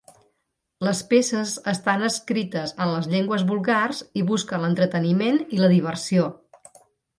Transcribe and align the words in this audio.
Les 0.85 1.01
peces 1.11 1.51
estan 1.73 2.05
escrites 2.07 2.73
en 2.87 2.91
les 2.95 3.11
llengües 3.13 3.45
vulgars 3.53 4.01
i 4.23 4.27
busquen 4.33 4.67
l'entreteniment 4.67 5.41
i 5.59 5.63
la 5.63 5.73
diversió. 5.77 6.29